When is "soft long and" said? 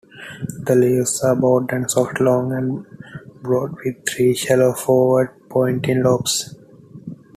1.91-2.83